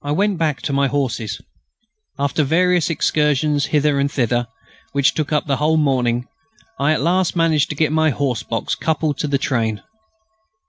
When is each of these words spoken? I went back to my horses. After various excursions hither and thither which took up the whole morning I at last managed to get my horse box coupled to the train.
I 0.00 0.12
went 0.12 0.38
back 0.38 0.62
to 0.62 0.72
my 0.72 0.86
horses. 0.86 1.40
After 2.20 2.44
various 2.44 2.88
excursions 2.88 3.66
hither 3.74 3.98
and 3.98 4.08
thither 4.08 4.46
which 4.92 5.12
took 5.14 5.32
up 5.32 5.48
the 5.48 5.56
whole 5.56 5.76
morning 5.76 6.28
I 6.78 6.92
at 6.92 7.00
last 7.00 7.34
managed 7.34 7.70
to 7.70 7.74
get 7.74 7.90
my 7.90 8.10
horse 8.10 8.44
box 8.44 8.76
coupled 8.76 9.18
to 9.18 9.26
the 9.26 9.36
train. 9.36 9.82